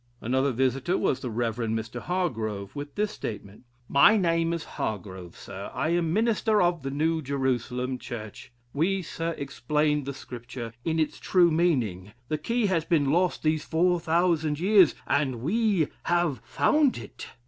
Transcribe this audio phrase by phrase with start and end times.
[0.19, 1.57] Another visitor was the Rev.
[1.57, 2.01] Mr.
[2.01, 7.21] Hargrove, with this statement: "My name is Hargrove, Sir; I am minister of the new
[7.21, 13.11] Jerusalem church; we, Sir, explain the scripture in its true meaning; the key has been
[13.11, 17.27] lost these four thousand years, and we have found It."